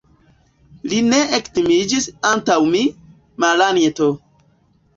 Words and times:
Li 0.93 1.01
ne 1.09 1.19
ektimiĝis 1.39 2.09
antaŭ 2.31 2.57
mi, 2.73 2.83
Malanjeto. 3.47 4.13